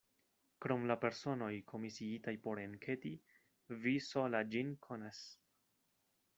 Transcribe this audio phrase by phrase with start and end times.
[0.65, 3.13] Krom la personoj, komisiitaj por enketi,
[3.85, 5.25] vi sola ĝin konas.